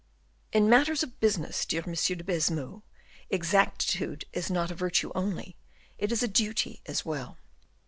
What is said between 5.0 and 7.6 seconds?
only, it is a duty as well."